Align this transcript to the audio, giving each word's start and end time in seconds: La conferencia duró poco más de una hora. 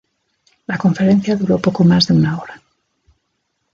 La 0.65 0.79
conferencia 0.79 1.35
duró 1.35 1.59
poco 1.59 1.83
más 1.83 2.07
de 2.07 2.15
una 2.15 2.39
hora. 2.39 2.59